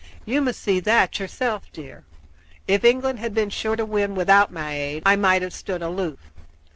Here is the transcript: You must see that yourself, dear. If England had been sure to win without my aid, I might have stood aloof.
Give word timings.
You 0.25 0.41
must 0.41 0.59
see 0.59 0.79
that 0.79 1.19
yourself, 1.19 1.71
dear. 1.71 2.05
If 2.67 2.83
England 2.83 3.19
had 3.19 3.35
been 3.35 3.51
sure 3.51 3.75
to 3.75 3.85
win 3.85 4.15
without 4.15 4.51
my 4.51 4.73
aid, 4.75 5.03
I 5.05 5.15
might 5.15 5.43
have 5.43 5.53
stood 5.53 5.83
aloof. 5.83 6.17